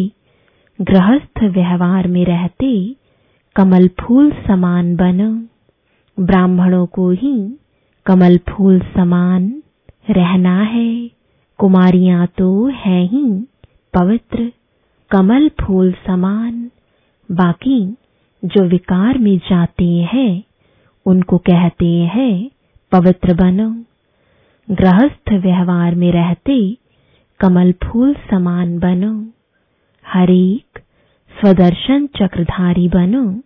गृहस्थ 0.80 1.42
व्यवहार 1.42 2.08
में 2.08 2.24
रहते 2.24 2.96
कमल 3.56 3.88
फूल 3.88 4.30
समान 4.30 4.96
बनो। 4.96 5.32
ब्राह्मणों 6.24 6.86
को 6.86 7.10
ही 7.10 7.58
कमल 8.06 8.38
फूल 8.48 8.80
समान 8.80 9.62
रहना 10.10 10.60
है। 10.62 11.10
कुमारियाँ 11.58 12.26
तो 12.26 12.66
है 12.66 13.02
ही 13.06 13.46
पवित्र, 13.94 14.52
कमल 15.10 15.48
फूल 15.48 15.92
समान। 15.92 16.70
बाकी 17.30 17.96
जो 18.44 18.64
विकार 18.64 19.18
में 19.18 19.38
जाते 19.38 19.88
हैं, 20.12 20.42
उनको 21.06 21.38
कहते 21.38 21.86
हैं 21.86 22.50
पवित्र 22.92 23.34
बनो। 23.34 23.70
गृहस्थ 24.70 25.32
व्यवहार 25.32 25.94
में 25.94 26.12
रहते 26.12 26.78
कमल 27.40 27.72
फूल 27.72 28.14
समान 28.30 28.78
बनो। 28.78 29.14
हरेक 30.14 30.78
स्वदर्शन 31.30 32.06
चक्रधारी 32.06 32.88
बनो, 32.88 33.40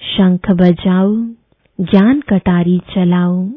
शंख 0.00 0.50
बजाओ 0.50 1.14
ज्ञान 1.80 2.20
कटारी 2.20 2.78
चलाओ 2.94 3.48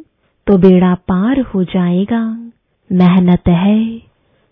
तो 0.48 0.58
बेड़ा 0.58 0.94
पार 0.96 1.40
हो 1.40 1.64
जाएगा। 1.64 2.52
मेहनत 2.92 3.48
है, 3.48 4.02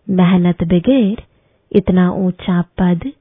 मेहनत 0.09 0.63
बगैर 0.63 1.23
इतना 1.71 2.11
ऊँचा 2.11 2.61
पद 2.61 3.11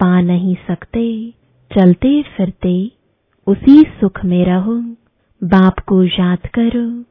पा 0.00 0.20
नहीं 0.20 0.56
सकते। 0.68 1.34
चलते 1.70 2.22
फिरते 2.22 2.90
उसी 3.46 3.82
सुख 3.82 4.24
में 4.24 4.44
रहो। 4.44 4.80
बाप 5.44 5.78
को 5.78 6.04
याद 6.04 6.46
करो, 6.54 7.04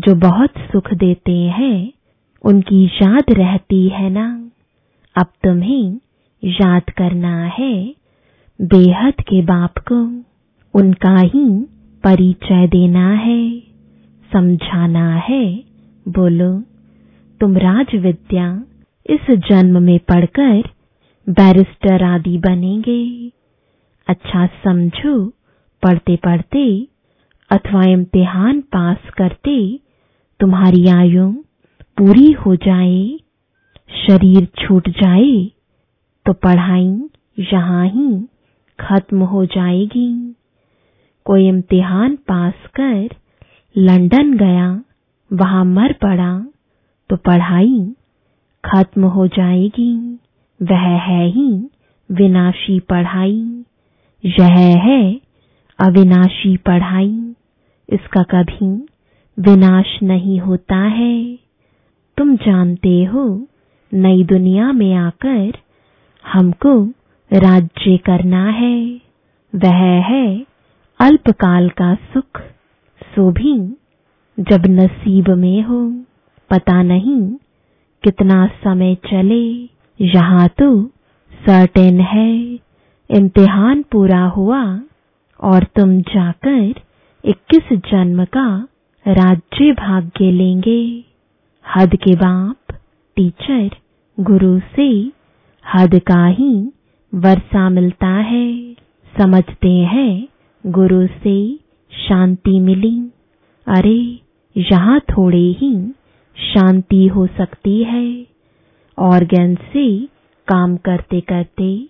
जो 0.00 0.14
बहुत 0.14 0.50
सुख 0.58 0.94
देते 0.94 1.38
हैं, 1.38 1.92
उनकी 2.44 2.86
याद 2.86 3.24
रहती 3.30 3.88
है 3.88 4.10
ना। 4.10 4.50
अब 5.16 5.26
तुम्हें 5.44 5.98
याद 6.42 6.90
करना 6.90 7.44
है, 7.58 7.74
बेहद 8.60 9.20
के 9.20 9.40
बाप 9.42 9.78
को 9.92 10.00
उनका 10.74 11.16
ही 11.18 11.48
परिचय 12.04 12.66
देना 12.66 13.08
है, 13.14 13.60
समझाना 14.30 15.14
है, 15.18 15.44
बोलो, 16.06 16.50
तुम 17.40 17.56
राज 17.56 17.94
विद्या 17.96 18.46
इस 19.06 19.30
जन्म 19.48 19.82
में 19.82 19.98
पढ़कर 19.98 20.62
बैरिस्टर 21.26 22.04
आदि 22.04 22.36
बनेंगे। 22.38 23.02
अच्छा 24.08 24.46
समझो 24.64 25.16
पढ़ते 25.82 26.16
पढ़ते 26.16 26.66
अथवा 27.50 27.82
इम्तिहान 27.84 28.60
पास 28.60 29.10
करते, 29.18 29.58
तुम्हारी 30.40 30.86
आयु 30.88 31.30
पूरी 31.98 32.30
हो 32.32 32.54
जाए, 32.56 33.18
शरीर 34.06 34.48
छूट 34.58 34.88
जाए 34.88 35.50
तो 36.26 36.32
पढ़ाई 36.32 37.08
यहाँ 37.44 37.86
ही 37.86 38.10
खत्म 38.78 39.22
हो 39.24 39.44
जाएगी। 39.46 40.34
कोई 41.26 41.46
इम्तिहान 41.48 42.16
पास 42.28 42.66
कर 42.74 43.08
लंदन 43.76 44.32
गया, 44.38 44.68
वहाँ 45.30 45.64
मर 45.64 45.92
पड़ा 45.92 46.32
तो 47.10 47.16
पढ़ाई 47.16 47.94
खत्म 48.64 49.04
हो 49.06 49.26
जाएगी। 49.28 49.94
वह 50.60 50.86
है 51.00 51.26
ही 51.26 51.48
विनाशी 52.10 52.78
पढ़ाई, 52.80 53.64
यह 54.24 54.56
है 54.82 55.02
अविनाशी 55.78 56.56
पढ़ाई। 56.56 57.34
इसका 57.88 58.22
कभी 58.22 58.70
विनाश 59.38 59.98
नहीं 60.02 60.38
होता 60.40 60.76
है। 60.76 61.36
तुम 62.18 62.36
जानते 62.36 63.02
हो, 63.04 63.24
नई 63.92 64.24
दुनिया 64.24 64.72
में 64.72 64.94
आकर 64.94 65.58
हमको 66.32 66.74
राज्य 67.32 67.96
करना 67.96 68.44
है। 68.50 69.00
वह 69.54 69.84
है 70.04 70.46
अल्पकाल 71.00 71.68
का 71.68 71.94
सुख। 71.94 72.40
सो 73.02 73.30
भी 73.30 73.58
जब 74.40 74.66
नसीब 74.66 75.30
में 75.30 75.62
हो, 75.62 76.04
पता 76.50 76.82
नहीं 76.82 77.20
कितना 78.02 78.46
समय 78.46 78.94
चले। 78.94 79.68
यहाँ 80.00 80.48
तो 80.48 80.84
सर्टेन 81.32 82.00
है, 82.00 82.58
इम्तिहान 83.10 83.82
पूरा 83.82 84.24
हुआ 84.26 84.80
और 85.40 85.64
तुम 85.64 86.00
जाकर 86.00 86.74
इक्कीस 87.24 87.78
जन्म 87.90 88.24
का 88.24 88.68
राज्य 89.08 89.72
भाग्य 89.72 90.30
लेंगे। 90.30 91.04
हद 91.64 91.96
के 91.96 92.14
बाप 92.14 92.74
टीचर 93.16 93.70
गुरु 94.20 94.58
से 94.58 95.12
हद 95.74 95.94
का 95.98 96.26
ही 96.26 96.52
वर्षा 97.14 97.68
मिलता 97.70 98.06
है। 98.06 98.74
समझते 99.18 99.70
हैं 99.70 100.28
गुरु 100.66 101.06
से 101.06 101.36
शांति 101.92 102.60
मिली। 102.60 103.10
अरे, 103.66 104.18
यहाँ 104.56 105.00
थोड़े 105.00 105.46
ही 105.58 105.74
शांति 106.36 107.06
हो 107.06 107.26
सकती 107.26 107.82
है। 107.84 108.26
ऑर्गन 108.98 109.54
से 109.54 109.86
काम 110.48 110.76
करते 110.76 111.20
करते 111.20 111.88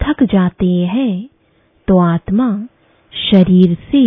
थक 0.00 0.22
जाते 0.22 0.70
हैं 0.86 1.28
तो 1.88 1.98
आत्मा 1.98 2.48
शरीर 3.12 3.74
से 3.92 4.04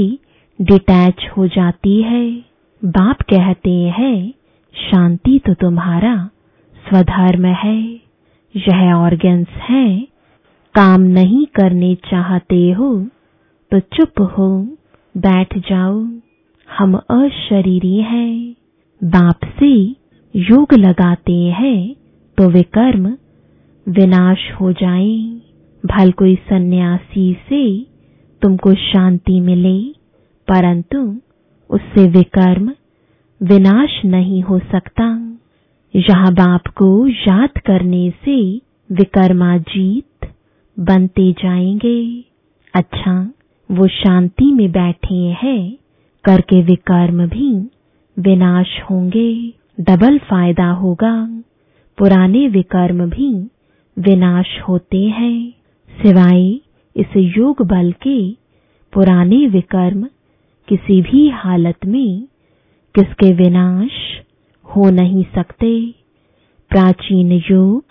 डिटैच 0.62 1.30
हो 1.38 1.48
जाती 1.48 2.02
है। 2.02 2.32
बाप 2.82 3.22
कहते 3.22 3.74
हैं, 3.98 4.34
शांति 4.74 5.40
तो 5.46 5.54
तुम्हारा 5.54 6.30
स्वधर्म 6.90 7.46
है। 7.46 8.07
यह 8.56 8.94
ऑर्गन्स 8.94 9.48
है। 9.48 10.08
काम 10.76 11.02
नहीं 11.02 11.46
करने 11.46 11.94
चाहते 11.96 12.72
हो 12.72 12.90
तो 13.72 13.80
चुप 13.80 14.22
हो, 14.38 14.50
बैठ 15.16 15.58
जाओ। 15.58 16.00
हम 16.70 16.96
अशरीरी 16.96 17.98
हैं। 17.98 18.56
बाप 19.02 19.46
से 19.60 19.74
योग 20.36 20.74
लगाते 20.74 21.34
हैं 21.34 21.96
तो 22.38 22.50
वे 22.50 22.64
कर्म 22.64 23.08
विनाश 23.88 24.52
हो 24.62 24.72
जाए। 24.72 25.18
भल 25.84 26.12
कोई 26.12 26.36
सन्यासी 26.36 27.34
से 27.50 27.86
तुमको 28.42 28.74
शांति 28.74 29.40
मिले, 29.40 29.78
परंतु 30.48 31.00
उससे 31.70 32.08
विकर्म 32.08 32.72
विनाश 33.42 34.02
नहीं 34.06 34.42
हो 34.42 34.60
सकता। 34.60 35.27
यहाँ 35.94 36.34
बाप 36.34 36.68
को 36.68 37.08
याद 37.08 37.58
करने 37.66 38.10
से 38.26 38.38
विकर्माजीत 38.92 40.30
बनते 40.78 41.32
जाएँगे। 41.32 42.24
अच्छा 42.74 43.32
वो 43.70 43.88
शांति 43.88 44.52
में 44.52 44.72
बैठे 44.72 45.16
हैं, 45.16 45.78
करके 46.26 46.62
विकर्म 46.62 47.26
भी 47.28 47.52
विनाश 48.18 48.68
होंगे। 48.92 49.54
डबल 49.80 50.18
फ़ायदा 50.18 50.70
होगा, 50.72 51.14
पुराने 51.98 52.48
विकर्म 52.48 53.06
भी 53.10 53.32
विनाश 53.98 54.60
होते 54.70 55.04
हैं। 55.04 55.54
सिवाय 55.90 56.50
इस 56.96 57.38
योग 57.38 57.62
बल 57.68 57.92
के, 57.92 58.32
पुराने 58.94 59.48
विकर्म 59.48 60.04
किसी 60.68 61.02
भी 61.02 61.30
हालत 61.30 61.86
में 61.86 62.28
किसके 62.96 63.34
विनाश 63.34 63.92
हो 64.76 64.90
नहीं 64.90 65.26
सकते। 65.36 65.96
प्राचीन 66.70 67.32
योग 67.32 67.86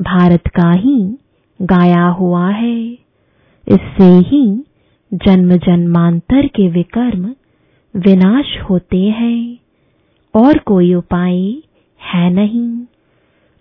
भारत 0.00 0.46
का 0.46 0.72
ही 0.72 1.18
गाया 1.62 2.06
हुआ 2.06 2.50
है। 2.50 2.92
इससे 3.68 4.04
ही 4.04 4.64
जन्म 5.14 5.56
जन्मांतर 5.56 6.46
के 6.46 6.68
विकर्म 6.68 7.34
विनाश 7.96 8.60
होते 8.70 9.04
हैं। 9.04 9.58
और 10.34 10.58
कोई 10.58 10.94
उपाय 10.94 11.40
है 12.00 12.30
नहीं। 12.30 12.84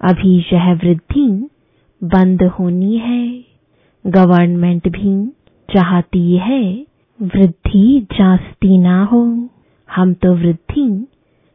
अभी 0.02 0.46
यह 0.54 0.74
वृद्धि 0.74 1.50
बंद 2.04 2.44
होनी 2.44 2.98
है। 2.98 3.44
गवर्नमेंट 4.08 4.90
भी 4.90 5.28
चाहती 5.74 6.38
है, 6.38 6.86
वृद्धि 7.22 8.08
जास्ती 8.12 8.78
ना 8.78 9.04
हो। 9.04 9.50
हम 9.96 10.14
तो 10.14 10.36
वृद्धि 10.36 11.08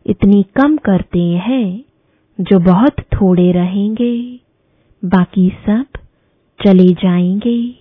इतनी 0.06 0.42
कम 0.42 0.76
करते 0.76 1.22
हैं 1.22 1.84
जो 2.40 2.58
बहुत 2.58 3.00
थोड़े 3.00 3.52
रहेंगे। 3.52 4.40
बाकी 5.04 5.48
सब 5.48 5.86
चले 6.66 6.88
जाएँगे। 6.88 7.74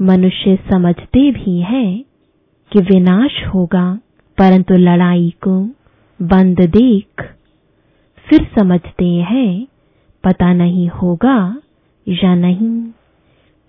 मनुष्य 0.00 0.58
समझते 0.72 1.30
भी 1.30 1.60
हैं 1.60 2.04
कि 2.72 2.78
विनाश 2.78 3.46
होगा, 3.54 3.98
परंतु 4.38 4.74
लड़ाई 4.74 5.34
को 5.48 5.68
बंद 6.22 6.60
देख 6.60 7.06
फिर 8.16 8.50
समझते 8.58 9.06
हैं, 9.06 9.66
पता 10.24 10.52
नहीं 10.52 10.88
होगा 10.88 11.60
या 12.08 12.34
नहीं। 12.34 12.90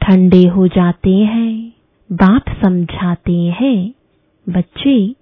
ठंडे 0.01 0.47
हो 0.47 0.67
जाते 0.67 1.13
हैं 1.13 1.73
बाप 2.11 2.45
समझाते 2.63 3.37
हैं, 3.37 3.93
बच्चे, 4.49 5.15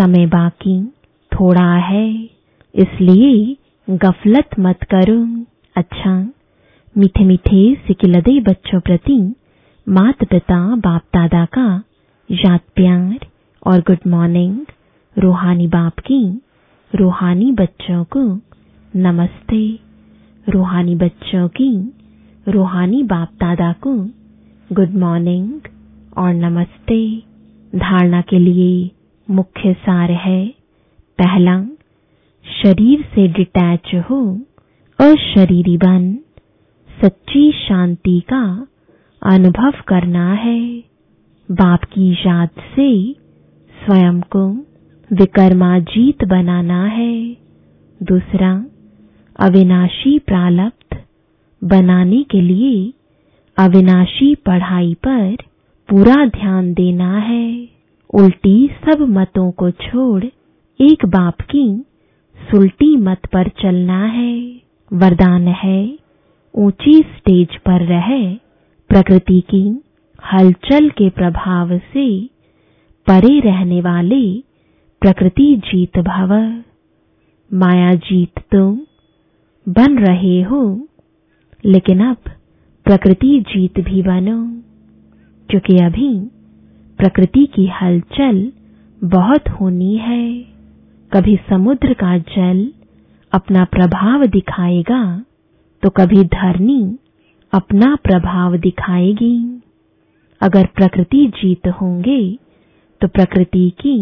समय 0.00 0.26
बाकी। 0.26 0.92
थोड़ा 1.32 1.72
है, 1.74 2.08
इसलिए 2.74 3.56
गफलत 3.88 4.58
मत 4.60 4.82
करो। 4.90 5.20
अच्छा 5.76 6.14
मीठे 6.96 7.24
मीठे 7.24 7.62
सिकिलदे 7.86 8.38
बच्चों 8.40 8.80
प्रति 8.80 9.18
मात 9.86 10.24
पिता 10.24 10.58
बाप 10.76 11.02
दादा 11.14 11.44
का 11.54 11.66
याद 12.30 12.60
प्यार 12.76 13.26
और 13.66 13.80
गुड 13.80 14.06
मॉर्निंग 14.06 14.58
रूहानी 15.16 15.66
बाप 15.66 15.98
की 15.98 16.22
रूहानी 16.92 17.50
बच्चों 17.52 18.02
को 18.06 18.22
नमस्ते। 18.96 19.62
रूहानी 20.46 20.94
बच्चों 20.96 21.48
की 21.48 21.72
रूहानी 22.46 23.02
बाप 23.02 23.32
दादा 23.40 23.72
को 23.82 23.94
गुड 24.70 24.94
मॉर्निंग 24.96 25.68
और 26.18 26.32
नमस्ते। 26.34 26.98
धारणा 27.72 28.20
के 28.20 28.38
लिए 28.38 28.90
मुख्य 29.28 29.72
सार 29.80 30.10
है 30.20 30.61
पहला, 31.18 31.64
शरीर 32.62 33.02
से 33.02 33.28
डिटैच 33.28 33.94
हो, 33.94 34.40
अशरीरी 35.00 35.76
बन। 35.76 36.18
सच्ची 37.04 37.52
शांति 37.52 38.20
का 38.20 38.66
अनुभव 39.22 39.72
करना 39.88 40.32
है। 40.32 40.78
बाप 41.50 41.84
की 41.84 42.12
याद 42.12 42.48
से 42.48 43.12
स्वयं 43.84 44.20
को 44.20 44.48
विकर्माजीत 45.12 46.24
बनाना 46.24 46.84
है। 46.84 47.36
दूसरा, 48.02 48.64
अविनाशी 49.38 50.18
प्रालब्ध 50.18 50.98
बनाने 51.64 52.22
के 52.22 52.40
लिए 52.40 52.92
अविनाशी 53.58 54.34
पढ़ाई 54.34 54.94
पर 54.94 55.36
पूरा 55.88 56.26
ध्यान 56.26 56.74
देना 56.74 57.18
है। 57.18 57.68
उल्टी 58.14 58.70
सब 58.84 59.00
मतों 59.00 59.50
को 59.50 59.70
छोड़ 59.70 60.24
एक 60.82 61.06
बाप 61.06 61.40
की, 61.40 61.84
सुल्टी 62.50 62.96
मत 62.96 63.18
पर 63.32 63.48
चलना 63.48 64.06
है, 64.06 64.60
वरदान 64.92 65.48
है, 65.48 65.98
ऊँची 66.54 66.98
स्टेज 66.98 67.56
पर 67.56 67.80
रहे, 67.80 68.34
प्रकृति 68.88 69.40
की 69.40 69.82
हलचल 70.32 70.90
के 70.90 71.10
प्रभाव 71.10 71.78
से, 71.78 72.26
परे 73.06 73.40
रहने 73.40 73.80
वाले, 73.80 74.40
प्रकृति 75.00 75.56
जीत 75.56 75.98
भव। 75.98 76.62
माया 77.54 77.94
जीत 77.94 78.38
तुम, 78.38 78.80
बन 79.68 79.98
रहे 79.98 80.42
हो, 80.42 80.88
लेकिन 81.64 82.00
अब 82.00 82.16
प्रकृति 82.84 83.40
जीत 83.40 83.80
भी 83.80 84.02
बनो। 84.02 84.60
क्योंकि 85.50 85.76
अभी 85.76 86.20
प्रकृति 86.98 87.46
की 87.46 87.66
हलचल 87.66 88.52
बहुत 89.04 89.48
होनी 89.48 89.96
है। 89.96 90.51
कभी 91.12 91.36
समुद्र 91.48 91.94
का 91.94 92.16
जल 92.18 92.66
अपना 93.32 93.64
प्रभाव 93.64 94.24
दिखाएगा 94.26 95.02
तो 95.82 95.90
कभी 95.90 96.22
धरनी 96.24 96.98
अपना 97.52 97.94
प्रभाव 97.96 98.56
दिखाएगी। 98.56 99.36
अगर 100.40 100.66
प्रकृति 100.66 101.26
जीत 101.36 101.66
होंगे 101.80 102.20
तो 103.00 103.08
प्रकृति 103.08 103.68
की 103.80 103.96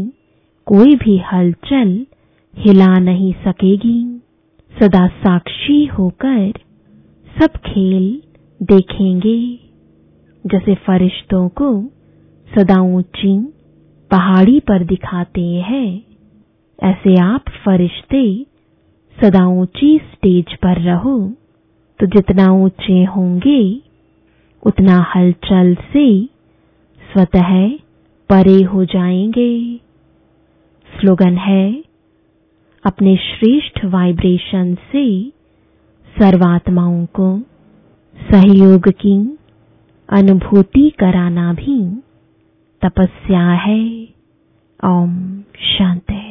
कोई 0.66 0.94
भी 0.96 1.16
हलचल 1.32 1.90
हिला 2.54 2.98
नहीं 2.98 3.32
सकेगी। 3.44 4.02
सदा 4.72 5.06
साक्षी 5.06 5.84
होकर 5.86 6.52
सब 7.26 7.56
खेल 7.66 8.22
देखेंगे। 8.60 9.40
जैसे 10.44 10.74
फरिश्तों 10.86 11.48
को 11.48 11.72
सदा 12.48 12.80
ऊँची 12.80 13.36
पहाड़ी 14.10 14.60
पर 14.60 14.84
दिखाते 14.84 15.46
हैं 15.62 16.09
ऐसे 16.82 17.20
आप 17.20 17.48
फरिश्ते, 17.48 18.46
सदा 19.22 19.46
ऊँची 19.46 19.98
स्टेज 19.98 20.54
पर 20.56 20.80
रहो 20.80 21.32
तो 22.00 22.06
जितना 22.06 22.52
ऊँचे 22.52 23.04
होंगे, 23.04 23.82
उतना 24.66 25.12
हलचल 25.14 25.74
से 25.74 26.24
स्वतः 27.12 27.70
परे 28.30 28.62
हो 28.62 28.84
जाएँगे। 28.84 29.76
स्लोगन 31.00 31.36
है, 31.36 31.84
अपने 32.84 33.16
श्रेष्ठ 33.16 33.84
वाइब्रेशन 33.84 34.74
से 34.74 35.28
सर्वात्माओं 36.18 37.06
को 37.06 37.38
सहयोग 38.32 38.88
की, 38.88 39.38
अनुभूति 40.08 40.90
कराना 40.90 41.52
भी 41.52 42.02
तपस्या 42.84 43.50
है। 43.50 44.08
ओम 44.84 45.40
शांति। 45.58 46.29